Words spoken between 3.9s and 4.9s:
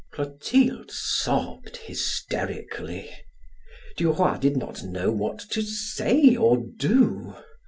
Duroy did not